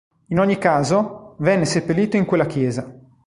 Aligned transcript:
In 0.29 0.39
ogni 0.39 0.57
caso, 0.57 1.35
venne 1.41 1.65
seppellito 1.65 2.17
in 2.17 2.25
quella 2.25 2.47
chiesa. 2.47 2.91